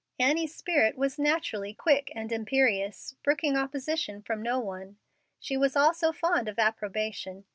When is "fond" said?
6.11-6.47